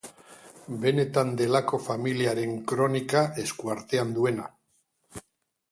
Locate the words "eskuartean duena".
3.45-4.49